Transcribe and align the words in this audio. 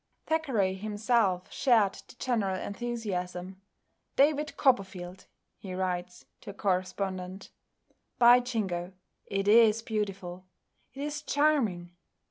Thackeray 0.25 0.73
himself 0.73 1.51
shared 1.51 1.93
the 2.07 2.15
general 2.17 2.59
enthusiasm. 2.59 3.61
"David 4.15 4.57
Copperfield!" 4.57 5.27
he 5.59 5.75
writes 5.75 6.25
to 6.39 6.49
a 6.49 6.53
correspondent, 6.55 7.51
"By 8.17 8.39
Jingo! 8.39 8.93
It 9.27 9.47
is 9.47 9.83
beautiful! 9.83 10.47
It 10.95 11.03
is 11.03 11.21
charming! 11.21 11.91